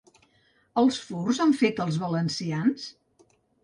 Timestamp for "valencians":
2.07-2.93